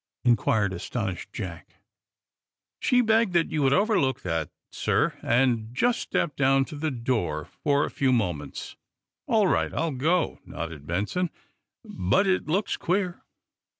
inquired 0.23 0.73
astonished 0.73 1.31
Jack. 1.31 1.67
"No, 1.69 1.75
sir; 1.77 1.85
she 2.79 3.01
begged 3.01 3.37
you 3.51 3.61
would 3.61 3.71
overlook 3.71 4.21
that, 4.21 4.49
sir, 4.71 5.13
and 5.21 5.75
just 5.75 5.99
step 5.99 6.35
down 6.35 6.65
to 6.65 6.75
the 6.75 6.89
door 6.89 7.45
for 7.45 7.85
a 7.85 7.91
few 7.91 8.11
moments." 8.11 8.75
"All 9.27 9.45
right; 9.47 9.71
I'll 9.71 9.91
go," 9.93 10.39
nodded 10.43 10.87
Benson. 10.87 11.29
"But 11.85 12.25
it 12.25 12.47
looks 12.47 12.77
queer." 12.77 13.21